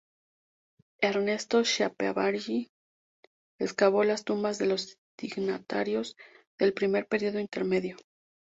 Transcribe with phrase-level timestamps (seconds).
[1.01, 2.71] Ernesto Schiaparelli
[3.59, 6.15] excavó las tumbas de los dignatarios
[6.57, 7.97] del primer periodo intermedio.